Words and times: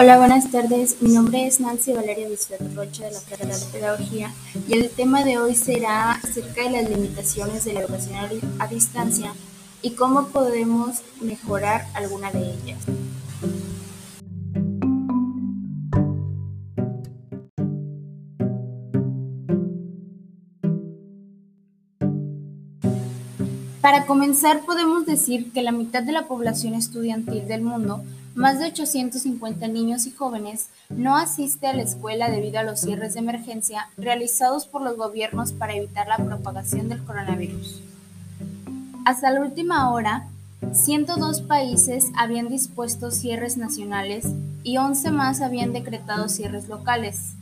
Hola, 0.00 0.16
buenas 0.16 0.48
tardes. 0.52 1.02
Mi 1.02 1.10
nombre 1.10 1.44
es 1.44 1.58
Nancy 1.58 1.92
Valeria 1.92 2.28
Bisbet 2.28 2.60
Rocha 2.76 3.06
de 3.06 3.10
la 3.10 3.20
carrera 3.28 3.58
de 3.58 3.66
Pedagogía 3.66 4.32
y 4.68 4.74
el 4.74 4.90
tema 4.90 5.24
de 5.24 5.38
hoy 5.38 5.56
será 5.56 6.12
acerca 6.12 6.62
de 6.62 6.70
las 6.70 6.88
limitaciones 6.88 7.64
de 7.64 7.72
la 7.72 7.80
educación 7.80 8.14
a 8.60 8.68
distancia 8.68 9.32
y 9.82 9.96
cómo 9.96 10.28
podemos 10.28 10.98
mejorar 11.20 11.88
alguna 11.94 12.30
de 12.30 12.48
ellas. 12.48 12.78
Para 23.80 24.06
comenzar, 24.06 24.60
podemos 24.64 25.06
decir 25.06 25.50
que 25.50 25.62
la 25.62 25.72
mitad 25.72 26.04
de 26.04 26.12
la 26.12 26.28
población 26.28 26.74
estudiantil 26.74 27.48
del 27.48 27.62
mundo, 27.62 28.04
más 28.38 28.60
de 28.60 28.66
850 28.66 29.66
niños 29.66 30.06
y 30.06 30.12
jóvenes, 30.12 30.68
no 30.90 31.16
asiste 31.16 31.66
a 31.66 31.74
la 31.74 31.82
escuela 31.82 32.30
debido 32.30 32.60
a 32.60 32.62
los 32.62 32.78
cierres 32.78 33.14
de 33.14 33.18
emergencia 33.18 33.88
realizados 33.96 34.64
por 34.64 34.80
los 34.80 34.96
gobiernos 34.96 35.52
para 35.52 35.74
evitar 35.74 36.06
la 36.06 36.18
propagación 36.18 36.88
del 36.88 37.02
coronavirus. 37.02 37.82
Hasta 39.04 39.32
la 39.32 39.40
última 39.40 39.90
hora, 39.90 40.28
102 40.72 41.42
países 41.42 42.12
habían 42.16 42.48
dispuesto 42.48 43.10
cierres 43.10 43.56
nacionales 43.56 44.28
y 44.62 44.76
11 44.76 45.10
más 45.10 45.40
habían 45.40 45.72
decretado 45.72 46.28
cierres 46.28 46.68
locales. 46.68 47.32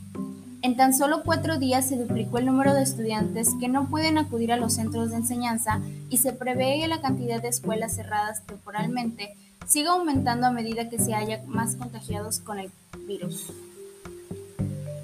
En 0.63 0.77
tan 0.77 0.95
solo 0.95 1.21
cuatro 1.23 1.59
días 1.59 1.87
se 1.87 1.97
duplicó 1.97 2.39
el 2.39 2.47
número 2.47 2.73
de 2.73 2.81
estudiantes 2.81 3.49
que 3.59 3.67
no 3.67 3.87
pueden 3.87 4.17
acudir 4.17 4.51
a 4.51 4.57
los 4.57 4.73
centros 4.73 5.11
de 5.11 5.17
enseñanza 5.17 5.79
y 6.09 6.17
se 6.17 6.33
prevé 6.33 6.79
que 6.79 6.87
la 6.87 7.01
cantidad 7.01 7.39
de 7.39 7.49
escuelas 7.49 7.95
cerradas 7.95 8.43
temporalmente 8.47 9.35
siga 9.67 9.91
aumentando 9.91 10.47
a 10.47 10.51
medida 10.51 10.89
que 10.89 10.99
se 10.99 11.13
haya 11.13 11.43
más 11.47 11.75
contagiados 11.75 12.39
con 12.39 12.59
el 12.59 12.71
virus. 13.07 13.51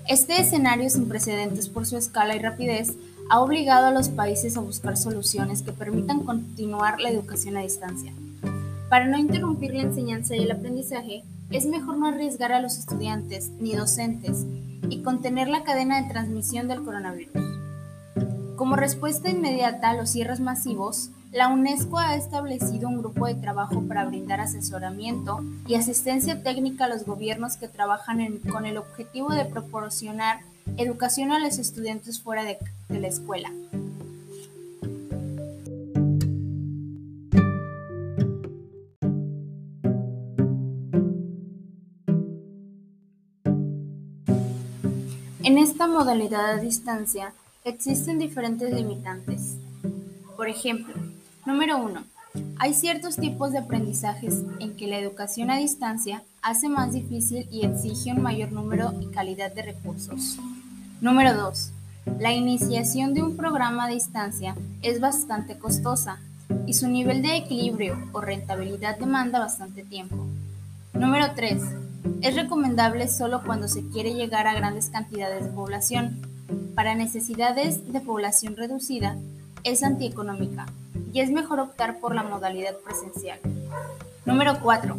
Este 0.07 0.39
escenario 0.39 0.89
sin 0.89 1.07
precedentes 1.07 1.69
por 1.69 1.85
su 1.85 1.97
escala 1.97 2.35
y 2.35 2.39
rapidez 2.39 2.93
ha 3.29 3.39
obligado 3.39 3.87
a 3.87 3.91
los 3.91 4.09
países 4.09 4.57
a 4.57 4.61
buscar 4.61 4.97
soluciones 4.97 5.61
que 5.61 5.71
permitan 5.71 6.23
continuar 6.23 6.99
la 6.99 7.09
educación 7.09 7.57
a 7.57 7.61
distancia. 7.61 8.13
Para 8.89 9.07
no 9.07 9.17
interrumpir 9.17 9.73
la 9.73 9.83
enseñanza 9.83 10.35
y 10.35 10.43
el 10.43 10.51
aprendizaje, 10.51 11.23
es 11.49 11.65
mejor 11.65 11.97
no 11.97 12.07
arriesgar 12.07 12.51
a 12.51 12.61
los 12.61 12.77
estudiantes 12.77 13.49
ni 13.59 13.75
docentes 13.75 14.45
y 14.89 15.01
contener 15.01 15.47
la 15.47 15.63
cadena 15.63 16.01
de 16.01 16.09
transmisión 16.09 16.67
del 16.67 16.83
coronavirus. 16.83 17.33
Como 18.55 18.75
respuesta 18.75 19.29
inmediata 19.29 19.89
a 19.89 19.95
los 19.95 20.09
cierres 20.09 20.39
masivos, 20.39 21.09
la 21.33 21.47
UNESCO 21.47 21.97
ha 21.97 22.15
establecido 22.15 22.87
un 22.87 22.99
grupo 22.99 23.25
de 23.25 23.33
trabajo 23.33 23.81
para 23.87 24.05
brindar 24.05 24.39
asesoramiento 24.39 25.43
y 25.67 25.73
asistencia 25.73 26.43
técnica 26.43 26.85
a 26.85 26.89
los 26.89 27.05
gobiernos 27.05 27.57
que 27.57 27.67
trabajan 27.67 28.37
con 28.51 28.67
el 28.67 28.77
objetivo 28.77 29.31
de 29.33 29.45
proporcionar 29.45 30.41
educación 30.77 31.31
a 31.31 31.39
los 31.39 31.57
estudiantes 31.57 32.21
fuera 32.21 32.43
de 32.43 32.59
la 32.99 33.07
escuela. 33.07 33.51
En 45.43 45.57
esta 45.57 45.87
modalidad 45.87 46.51
a 46.51 46.57
distancia 46.57 47.33
existen 47.65 48.19
diferentes 48.19 48.71
limitantes. 48.71 49.55
Por 50.37 50.47
ejemplo, 50.47 50.93
número 51.45 51.77
1. 51.77 52.03
Hay 52.57 52.73
ciertos 52.73 53.17
tipos 53.17 53.51
de 53.51 53.59
aprendizajes 53.59 54.41
en 54.59 54.75
que 54.75 54.87
la 54.87 54.97
educación 54.97 55.51
a 55.51 55.57
distancia 55.57 56.23
hace 56.41 56.69
más 56.69 56.93
difícil 56.93 57.47
y 57.51 57.65
exige 57.65 58.11
un 58.11 58.21
mayor 58.21 58.51
número 58.51 58.93
y 59.01 59.07
calidad 59.07 59.51
de 59.51 59.63
recursos. 59.63 60.37
Número 61.01 61.35
2. 61.35 61.71
La 62.19 62.33
iniciación 62.33 63.13
de 63.13 63.23
un 63.23 63.37
programa 63.37 63.85
a 63.85 63.89
distancia 63.89 64.55
es 64.81 64.99
bastante 64.99 65.57
costosa 65.57 66.19
y 66.65 66.73
su 66.73 66.87
nivel 66.87 67.21
de 67.21 67.37
equilibrio 67.37 67.97
o 68.13 68.21
rentabilidad 68.21 68.97
demanda 68.97 69.39
bastante 69.39 69.83
tiempo. 69.83 70.25
Número 70.93 71.27
3. 71.35 71.61
Es 72.21 72.35
recomendable 72.35 73.07
solo 73.07 73.43
cuando 73.45 73.67
se 73.67 73.85
quiere 73.89 74.13
llegar 74.13 74.47
a 74.47 74.55
grandes 74.55 74.89
cantidades 74.89 75.45
de 75.45 75.51
población. 75.51 76.21
Para 76.75 76.95
necesidades 76.95 77.91
de 77.91 77.99
población 78.01 78.55
reducida, 78.55 79.17
es 79.63 79.83
antieconómica 79.83 80.65
y 81.13 81.21
es 81.21 81.29
mejor 81.29 81.59
optar 81.59 81.99
por 81.99 82.15
la 82.15 82.23
modalidad 82.23 82.75
presencial. 82.79 83.39
Número 84.25 84.59
4. 84.61 84.97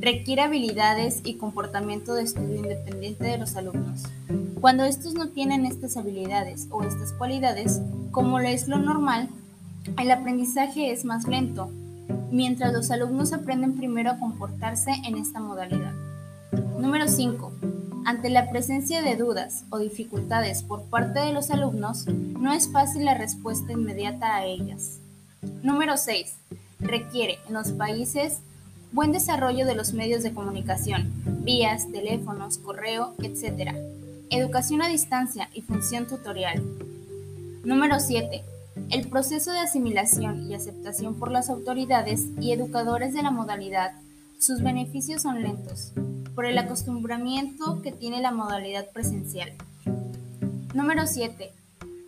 Requiere 0.00 0.42
habilidades 0.42 1.20
y 1.22 1.34
comportamiento 1.34 2.14
de 2.14 2.22
estudio 2.22 2.56
independiente 2.56 3.24
de 3.24 3.38
los 3.38 3.56
alumnos. 3.56 4.04
Cuando 4.60 4.84
estos 4.84 5.14
no 5.14 5.28
tienen 5.28 5.66
estas 5.66 5.96
habilidades 5.96 6.66
o 6.70 6.82
estas 6.82 7.12
cualidades, 7.12 7.80
como 8.10 8.38
es 8.40 8.68
lo 8.68 8.78
normal, 8.78 9.28
el 9.98 10.10
aprendizaje 10.10 10.92
es 10.92 11.04
más 11.04 11.26
lento, 11.28 11.70
mientras 12.30 12.72
los 12.72 12.90
alumnos 12.90 13.32
aprenden 13.32 13.76
primero 13.76 14.10
a 14.10 14.18
comportarse 14.18 14.92
en 15.06 15.16
esta 15.16 15.40
modalidad. 15.40 15.92
Número 16.78 17.06
5. 17.06 17.52
Ante 18.06 18.30
la 18.30 18.48
presencia 18.50 19.02
de 19.02 19.16
dudas 19.16 19.64
o 19.68 19.78
dificultades 19.78 20.62
por 20.62 20.84
parte 20.84 21.20
de 21.20 21.34
los 21.34 21.50
alumnos, 21.50 22.06
no 22.06 22.52
es 22.52 22.72
fácil 22.72 23.04
la 23.04 23.14
respuesta 23.14 23.72
inmediata 23.72 24.36
a 24.36 24.46
ellas. 24.46 25.00
Número 25.62 25.96
6. 25.96 26.34
Requiere 26.80 27.38
en 27.48 27.54
los 27.54 27.72
países 27.72 28.40
buen 28.92 29.12
desarrollo 29.12 29.66
de 29.66 29.74
los 29.74 29.92
medios 29.92 30.22
de 30.22 30.34
comunicación, 30.34 31.12
vías, 31.44 31.90
teléfonos, 31.90 32.58
correo, 32.58 33.14
etc. 33.22 33.74
Educación 34.30 34.82
a 34.82 34.88
distancia 34.88 35.48
y 35.54 35.62
función 35.62 36.06
tutorial. 36.06 36.62
Número 37.64 38.00
7. 38.00 38.42
El 38.90 39.08
proceso 39.08 39.52
de 39.52 39.60
asimilación 39.60 40.50
y 40.50 40.54
aceptación 40.54 41.18
por 41.18 41.30
las 41.30 41.48
autoridades 41.48 42.26
y 42.40 42.52
educadores 42.52 43.14
de 43.14 43.22
la 43.22 43.30
modalidad. 43.30 43.92
Sus 44.38 44.62
beneficios 44.62 45.22
son 45.22 45.42
lentos, 45.42 45.92
por 46.34 46.46
el 46.46 46.58
acostumbramiento 46.58 47.82
que 47.82 47.92
tiene 47.92 48.20
la 48.20 48.30
modalidad 48.30 48.90
presencial. 48.90 49.52
Número 50.74 51.06
7. 51.06 51.52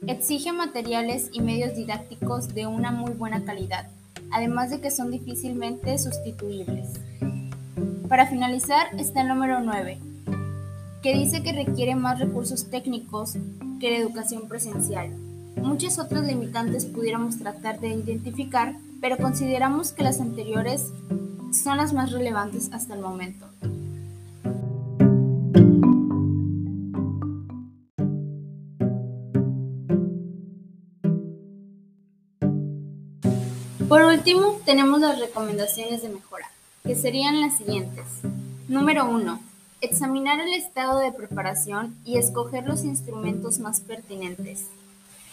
Exige 0.09 0.53
materiales 0.53 1.31
y 1.33 1.41
medios 1.43 1.77
didácticos 1.77 2.49
de 2.49 2.67
una 2.67 2.91
muy 2.91 3.13
buena 3.13 3.45
calidad, 3.45 3.89
además 4.33 4.71
de 4.71 4.81
que 4.81 4.91
son 4.91 5.13
difícilmente 5.13 5.97
sustituibles. 5.97 6.89
Para 8.09 8.27
finalizar 8.27 8.89
está 8.99 9.21
el 9.21 9.29
número 9.29 9.61
9, 9.61 9.99
que 11.05 11.15
dice 11.15 11.45
que 11.45 11.53
requiere 11.53 11.95
más 11.95 12.19
recursos 12.19 12.69
técnicos 12.69 13.35
que 13.79 13.91
la 13.91 13.99
educación 13.99 14.49
presencial. 14.49 15.11
Muchas 15.57 16.01
otras 16.01 16.27
limitantes 16.27 16.85
pudiéramos 16.85 17.39
tratar 17.39 17.79
de 17.79 17.91
identificar, 17.91 18.75
pero 19.01 19.19
consideramos 19.19 19.93
que 19.93 20.03
las 20.03 20.21
anteriores 20.21 20.91
son 21.53 21.77
las 21.77 21.93
más 21.93 22.11
relevantes 22.11 22.71
hasta 22.73 22.95
el 22.95 23.03
momento. 23.03 23.47
Último, 34.23 34.61
tenemos 34.65 35.01
las 35.01 35.19
recomendaciones 35.19 36.01
de 36.01 36.09
mejora, 36.09 36.49
que 36.85 36.95
serían 36.95 37.41
las 37.41 37.57
siguientes. 37.57 38.05
Número 38.69 39.05
1. 39.05 39.41
Examinar 39.81 40.39
el 40.39 40.55
estado 40.55 41.01
de 41.01 41.11
preparación 41.11 41.97
y 42.05 42.19
escoger 42.19 42.65
los 42.65 42.85
instrumentos 42.85 43.59
más 43.59 43.81
pertinentes. 43.81 44.69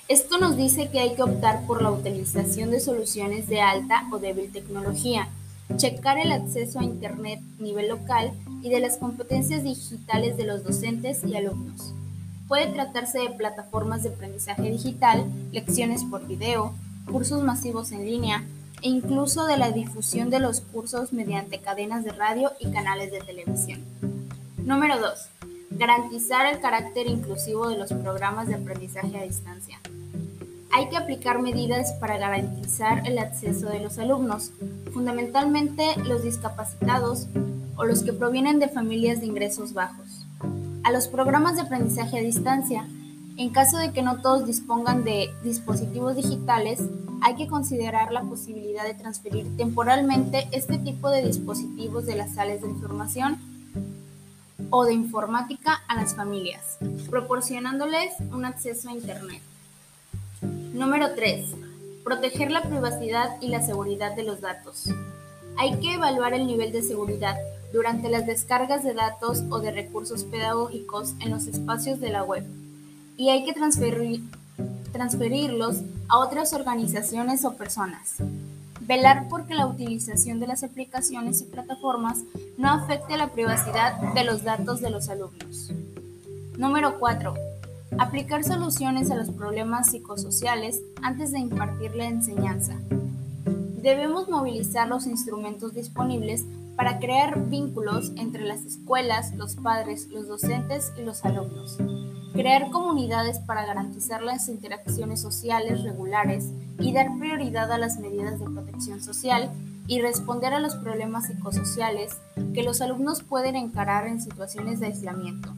Esto 0.07 0.39
nos 0.39 0.57
dice 0.57 0.89
que 0.89 1.01
hay 1.01 1.13
que 1.13 1.21
optar 1.21 1.67
por 1.67 1.83
la 1.83 1.91
utilización 1.91 2.71
de 2.71 2.79
soluciones 2.79 3.47
de 3.47 3.61
alta 3.61 4.07
o 4.11 4.17
débil 4.17 4.51
tecnología, 4.51 5.27
checar 5.77 6.17
el 6.17 6.31
acceso 6.31 6.79
a 6.79 6.83
Internet 6.83 7.41
a 7.59 7.61
nivel 7.61 7.89
local 7.89 8.31
y 8.63 8.69
de 8.69 8.79
las 8.79 8.97
competencias 8.97 9.63
digitales 9.63 10.35
de 10.35 10.45
los 10.45 10.63
docentes 10.63 11.23
y 11.23 11.35
alumnos. 11.35 11.93
Puede 12.47 12.65
tratarse 12.65 13.19
de 13.19 13.29
plataformas 13.29 14.01
de 14.01 14.09
aprendizaje 14.09 14.63
digital, 14.63 15.25
lecciones 15.51 16.03
por 16.05 16.25
video, 16.25 16.73
cursos 17.05 17.43
masivos 17.43 17.91
en 17.91 18.07
línea 18.07 18.43
incluso 18.81 19.45
de 19.45 19.57
la 19.57 19.71
difusión 19.71 20.29
de 20.29 20.39
los 20.39 20.61
cursos 20.61 21.13
mediante 21.13 21.59
cadenas 21.59 22.03
de 22.03 22.11
radio 22.11 22.51
y 22.59 22.71
canales 22.71 23.11
de 23.11 23.19
televisión. 23.19 23.83
Número 24.57 24.99
2. 24.99 25.29
Garantizar 25.71 26.45
el 26.45 26.59
carácter 26.59 27.07
inclusivo 27.07 27.69
de 27.69 27.77
los 27.77 27.91
programas 27.91 28.47
de 28.47 28.55
aprendizaje 28.55 29.17
a 29.17 29.23
distancia. 29.23 29.79
Hay 30.71 30.89
que 30.89 30.97
aplicar 30.97 31.41
medidas 31.41 31.93
para 31.93 32.17
garantizar 32.17 33.07
el 33.07 33.17
acceso 33.17 33.67
de 33.69 33.79
los 33.79 33.97
alumnos, 33.97 34.51
fundamentalmente 34.93 35.95
los 36.05 36.23
discapacitados 36.23 37.27
o 37.75 37.85
los 37.85 38.03
que 38.03 38.13
provienen 38.13 38.59
de 38.59 38.67
familias 38.67 39.19
de 39.19 39.25
ingresos 39.25 39.73
bajos, 39.73 40.25
a 40.83 40.91
los 40.91 41.07
programas 41.07 41.55
de 41.55 41.61
aprendizaje 41.63 42.19
a 42.19 42.21
distancia 42.21 42.87
en 43.37 43.49
caso 43.51 43.77
de 43.77 43.93
que 43.93 44.01
no 44.01 44.21
todos 44.21 44.45
dispongan 44.45 45.05
de 45.05 45.29
dispositivos 45.43 46.17
digitales, 46.17 46.81
hay 47.21 47.35
que 47.35 47.47
considerar 47.47 48.11
la 48.11 48.21
posibilidad 48.21 48.83
de 48.83 48.93
transferir 48.93 49.45
temporalmente 49.57 50.47
este 50.51 50.77
tipo 50.77 51.09
de 51.09 51.25
dispositivos 51.25 52.05
de 52.05 52.15
las 52.15 52.33
sales 52.33 52.61
de 52.61 52.69
información 52.69 53.37
o 54.69 54.85
de 54.85 54.93
informática 54.93 55.81
a 55.87 55.95
las 55.95 56.15
familias, 56.15 56.77
proporcionándoles 57.09 58.13
un 58.31 58.45
acceso 58.45 58.89
a 58.89 58.93
Internet. 58.93 59.41
Número 60.73 61.15
3. 61.15 61.55
Proteger 62.03 62.51
la 62.51 62.63
privacidad 62.63 63.41
y 63.41 63.49
la 63.49 63.61
seguridad 63.61 64.15
de 64.15 64.23
los 64.23 64.41
datos. 64.41 64.89
Hay 65.57 65.79
que 65.79 65.95
evaluar 65.95 66.33
el 66.33 66.47
nivel 66.47 66.71
de 66.71 66.83
seguridad 66.83 67.35
durante 67.73 68.09
las 68.09 68.25
descargas 68.25 68.83
de 68.83 68.93
datos 68.93 69.43
o 69.49 69.59
de 69.59 69.71
recursos 69.71 70.23
pedagógicos 70.23 71.15
en 71.19 71.31
los 71.31 71.47
espacios 71.47 71.99
de 71.99 72.09
la 72.09 72.23
web 72.23 72.45
y 73.19 73.29
hay 73.29 73.43
que 73.43 73.51
transferir, 73.51 74.21
transferirlos 74.91 75.81
a 76.07 76.19
otras 76.19 76.53
organizaciones 76.53 77.45
o 77.45 77.55
personas. 77.55 78.15
Velar 78.81 79.27
porque 79.29 79.53
la 79.53 79.67
utilización 79.67 80.39
de 80.39 80.47
las 80.47 80.63
aplicaciones 80.63 81.41
y 81.41 81.45
plataformas 81.45 82.19
no 82.57 82.69
afecte 82.69 83.17
la 83.17 83.27
privacidad 83.27 84.13
de 84.13 84.23
los 84.23 84.43
datos 84.43 84.81
de 84.81 84.89
los 84.89 85.09
alumnos. 85.09 85.71
Número 86.57 86.99
4. 86.99 87.33
Aplicar 87.97 88.43
soluciones 88.43 89.11
a 89.11 89.15
los 89.15 89.29
problemas 89.29 89.91
psicosociales 89.91 90.81
antes 91.01 91.31
de 91.31 91.39
impartir 91.39 91.95
la 91.95 92.05
enseñanza. 92.05 92.73
Debemos 93.81 94.27
movilizar 94.27 94.87
los 94.87 95.05
instrumentos 95.07 95.73
disponibles 95.73 96.45
para 96.75 96.99
crear 96.99 97.49
vínculos 97.49 98.11
entre 98.15 98.43
las 98.43 98.61
escuelas, 98.65 99.33
los 99.35 99.55
padres, 99.55 100.07
los 100.07 100.27
docentes 100.27 100.91
y 100.97 101.03
los 101.03 101.23
alumnos 101.25 101.77
crear 102.39 102.71
comunidades 102.71 103.37
para 103.39 103.65
garantizar 103.65 104.21
las 104.21 104.47
interacciones 104.47 105.19
sociales 105.19 105.83
regulares 105.83 106.45
y 106.79 106.93
dar 106.93 107.07
prioridad 107.19 107.69
a 107.69 107.77
las 107.77 107.99
medidas 107.99 108.39
de 108.39 108.45
protección 108.45 109.03
social 109.03 109.51
y 109.87 109.99
responder 109.99 110.53
a 110.53 110.61
los 110.61 110.77
problemas 110.77 111.27
psicosociales 111.27 112.15
que 112.53 112.63
los 112.63 112.79
alumnos 112.79 113.23
pueden 113.23 113.57
encarar 113.57 114.07
en 114.07 114.21
situaciones 114.21 114.79
de 114.79 114.85
aislamiento. 114.85 115.53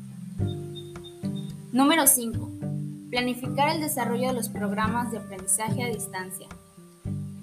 Número 1.72 2.07
5. 2.07 2.50
Planificar 3.12 3.69
el 3.75 3.80
desarrollo 3.80 4.30
de 4.30 4.33
los 4.33 4.50
programas 4.50 5.12
de 5.12 5.19
aprendizaje 5.19 5.83
a 5.83 5.88
distancia. 5.88 6.48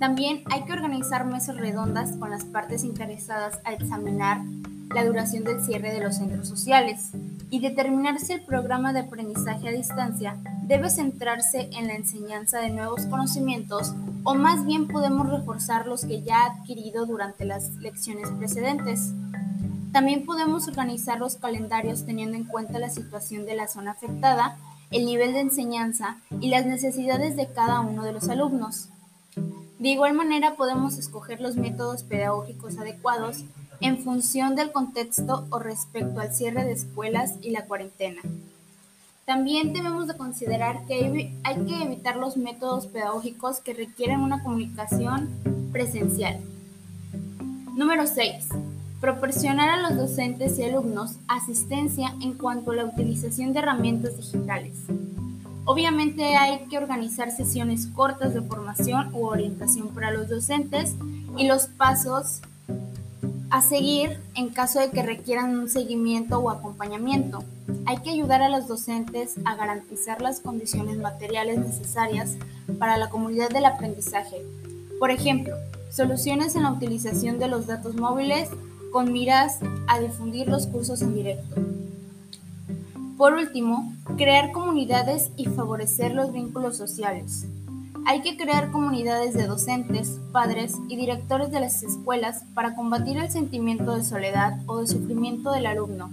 También 0.01 0.43
hay 0.51 0.65
que 0.65 0.73
organizar 0.73 1.25
mesas 1.27 1.57
redondas 1.57 2.11
con 2.17 2.31
las 2.31 2.45
partes 2.45 2.83
interesadas 2.83 3.61
a 3.65 3.73
examinar 3.73 4.41
la 4.93 5.05
duración 5.05 5.45
del 5.45 5.63
cierre 5.63 5.95
de 5.95 6.01
los 6.01 6.17
centros 6.17 6.49
sociales 6.49 7.13
y 7.51 7.61
determinar 7.61 8.19
si 8.19 8.35
el 8.35 8.43
programa 8.43 8.93
de 8.93 9.01
aprendizaje 9.01 9.69
a 9.69 9.73
distancia 9.73 10.37
debe 10.63 10.91
centrarse 10.91 11.71
en 11.73 11.87
la 11.87 11.95
enseñanza 11.95 12.61
de 12.61 12.71
nuevos 12.71 13.07
conocimientos 13.07 13.95
o 14.25 14.35
más 14.35 14.67
bien 14.67 14.89
podemos 14.89 15.31
reforzar 15.31 15.87
los 15.87 16.05
que 16.05 16.23
ya 16.23 16.43
ha 16.43 16.47
adquirido 16.47 17.07
durante 17.07 17.45
las 17.45 17.71
lecciones 17.77 18.29
precedentes. 18.31 19.13
También 19.93 20.27
podemos 20.27 20.69
organizar 20.69 21.19
los 21.19 21.37
calendarios 21.37 22.05
teniendo 22.05 22.37
en 22.37 22.45
cuenta 22.45 22.79
la 22.79 22.91
situación 22.91 23.47
de 23.47 23.57
la 23.57 23.69
zona 23.69 23.93
afectada, 23.93 24.57
el 24.91 25.07
nivel 25.07 25.33
de 25.33 25.41
enseñanza 25.41 26.19
y 26.41 26.51
las 26.51 26.67
necesidades 26.67 27.37
de 27.37 27.47
cada 27.47 27.81
uno 27.81 28.05
de 28.05 28.13
los 28.13 28.29
alumnos. 28.29 28.89
De 29.79 29.91
igual 29.91 30.15
manera 30.15 30.57
podemos 30.57 30.99
escoger 30.99 31.41
los 31.41 31.57
métodos 31.57 32.03
pedagógicos 32.03 32.79
adecuados 32.79 33.45
en 33.81 33.99
función 33.99 34.57
del 34.57 34.73
contexto 34.73 35.47
o 35.51 35.59
respecto 35.61 36.21
al 36.21 36.35
cierre 36.35 36.65
de 36.65 36.73
escuelas 36.73 37.35
y 37.43 37.51
la 37.51 37.65
cuarentena. 37.65 38.21
También 39.25 39.73
debemos 39.73 40.09
de 40.09 40.17
considerar 40.17 40.85
que 40.87 41.33
hay 41.45 41.65
que 41.65 41.83
evitar 41.83 42.17
los 42.17 42.37
métodos 42.37 42.87
pedagógicos 42.87 43.61
que 43.61 43.75
requieren 43.75 44.21
una 44.21 44.43
comunicación 44.43 45.29
presencial. 45.71 46.41
Número 47.77 48.07
6. 48.07 48.49
Proporcionar 49.01 49.69
a 49.69 49.83
los 49.83 49.97
docentes 49.97 50.59
y 50.59 50.65
alumnos 50.65 51.17
asistencia 51.29 52.15
en 52.21 52.35
cuanto 52.35 52.73
a 52.73 52.77
la 52.77 52.87
utilización 52.87 53.53
de 53.53 53.61
herramientas 53.61 54.17
digitales. 54.17 54.75
Obviamente 55.71 56.35
hay 56.35 56.61
que 56.71 56.79
organizar 56.79 57.31
sesiones 57.31 57.89
cortas 57.89 58.33
de 58.33 58.41
formación 58.41 59.15
u 59.15 59.27
orientación 59.27 59.89
para 59.89 60.11
los 60.11 60.31
docentes 60.31 60.95
y 61.37 61.47
los 61.47 61.67
pasos 61.67 62.41
a 63.51 63.61
seguir 63.61 64.19
en 64.35 64.49
caso 64.49 64.81
de 64.81 64.89
que 64.89 65.03
requieran 65.03 65.59
un 65.59 65.69
seguimiento 65.69 66.39
o 66.39 66.49
acompañamiento. 66.49 67.45
Hay 67.85 67.99
que 67.99 68.09
ayudar 68.09 68.41
a 68.41 68.49
los 68.49 68.67
docentes 68.67 69.35
a 69.45 69.57
garantizar 69.57 70.23
las 70.23 70.41
condiciones 70.41 70.97
materiales 70.97 71.59
necesarias 71.59 72.39
para 72.79 72.97
la 72.97 73.11
comunidad 73.11 73.51
del 73.51 73.67
aprendizaje. 73.67 74.39
Por 74.99 75.11
ejemplo, 75.11 75.55
soluciones 75.91 76.57
en 76.57 76.63
la 76.63 76.73
utilización 76.73 77.39
de 77.39 77.49
los 77.49 77.67
datos 77.67 77.95
móviles 77.95 78.49
con 78.91 79.13
miras 79.13 79.59
a 79.87 80.01
difundir 80.01 80.49
los 80.49 80.67
cursos 80.67 81.03
en 81.03 81.15
directo. 81.15 81.61
Por 83.19 83.35
último, 83.35 83.93
crear 84.17 84.53
comunidades 84.53 85.33
y 85.37 85.47
favorecer 85.47 86.15
los 86.15 86.33
vínculos 86.33 86.77
sociales. 86.77 87.47
Hay 88.07 88.23
que 88.23 88.37
crear 88.37 88.71
comunidades 88.71 89.35
de 89.35 89.49
docentes, 89.49 90.21
padres 90.31 90.77
y 90.89 90.95
directores 90.95 91.51
de 91.51 91.59
las 91.59 91.83
escuelas 91.83 92.45
para 92.55 92.77
combatir 92.77 93.19
el 93.19 93.29
sentimiento 93.29 93.97
de 93.97 94.05
soledad 94.05 94.61
o 94.67 94.79
de 94.79 94.87
sufrimiento 94.87 95.51
del 95.51 95.67
alumno 95.67 96.11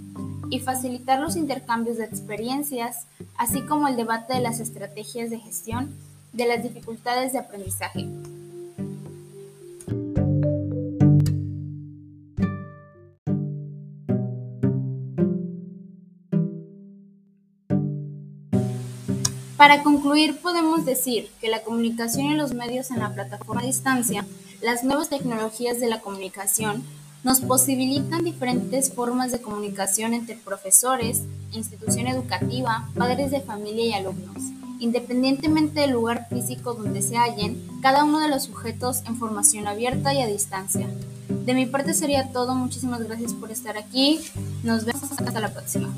y 0.50 0.62
facilitar 0.62 1.20
los 1.20 1.36
intercambios 1.36 1.98
de 1.98 2.06
experiencias, 2.06 3.06
así 3.38 3.62
como 3.62 3.88
el 3.88 3.98
debate 3.98 4.34
de 4.34 4.42
las 4.42 4.60
estrategias 4.60 5.30
de 5.30 5.40
gestión 5.40 5.94
de 6.34 6.48
las 6.48 6.64
dificultades 6.64 7.34
de 7.34 7.40
aprendizaje. 7.40 8.08
Para 19.58 19.84
concluir, 19.84 20.42
podemos 20.42 20.86
decir 20.86 21.30
que 21.40 21.50
la 21.50 21.64
comunicación 21.64 22.28
y 22.28 22.36
los 22.36 22.54
medios 22.54 22.92
en 22.92 23.00
la 23.00 23.14
plataforma 23.14 23.62
a 23.62 23.66
distancia, 23.66 24.26
las 24.62 24.84
nuevas 24.84 25.10
tecnologías 25.10 25.80
de 25.80 25.88
la 25.88 26.02
comunicación, 26.02 26.84
nos 27.24 27.40
posibilitan 27.40 28.24
diferentes 28.24 28.94
formas 28.94 29.32
de 29.32 29.42
comunicación 29.42 30.14
entre 30.14 30.36
profesores, 30.36 31.24
institución 31.54 32.08
educativa, 32.08 32.90
padres 32.96 33.32
de 33.32 33.42
familia 33.42 33.86
y 33.86 33.94
alumnos, 33.94 34.44
independientemente 34.80 35.80
del 35.80 35.92
lugar 35.92 36.28
físico 36.30 36.74
donde 36.74 37.02
se 37.02 37.18
hallen 37.18 37.66
cada 37.82 38.04
uno 38.04 38.20
de 38.20 38.28
los 38.28 38.44
sujetos 38.44 39.04
en 39.08 39.16
formación 39.16 39.68
abierta 39.68 40.14
y 40.14 40.22
a 40.22 40.28
distancia. 40.28 40.88
De 41.30 41.54
mi 41.54 41.66
parte 41.66 41.94
sería 41.94 42.32
todo, 42.32 42.56
muchísimas 42.56 43.02
gracias 43.02 43.34
por 43.34 43.52
estar 43.52 43.78
aquí, 43.78 44.20
nos 44.64 44.86
vemos 44.86 45.12
hasta 45.12 45.40
la 45.40 45.54
próxima. 45.54 45.94